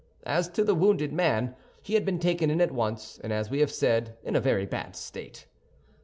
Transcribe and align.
As 0.25 0.49
to 0.53 0.63
the 0.63 0.73
wounded 0.73 1.13
man, 1.13 1.55
he 1.83 1.93
had 1.93 2.05
been 2.05 2.17
taken 2.17 2.49
in 2.49 2.59
at 2.59 2.71
once, 2.71 3.19
and, 3.23 3.31
as 3.31 3.51
we 3.51 3.59
have 3.59 3.69
said, 3.71 4.17
in 4.23 4.35
a 4.35 4.39
very 4.41 4.65
bad 4.65 4.95
state. 4.95 5.45